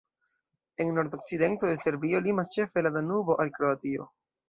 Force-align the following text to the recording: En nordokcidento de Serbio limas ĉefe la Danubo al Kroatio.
En 0.77 0.95
nordokcidento 0.95 1.69
de 1.73 1.77
Serbio 1.83 2.25
limas 2.31 2.53
ĉefe 2.57 2.87
la 2.89 2.97
Danubo 2.99 3.41
al 3.47 3.57
Kroatio. 3.61 4.15